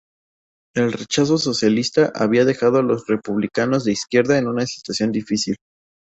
[0.75, 5.57] El rechazo socialista había dejado a los republicanos de izquierda en una situación difícil.